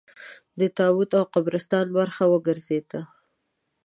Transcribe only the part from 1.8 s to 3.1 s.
برخه وګرځېده.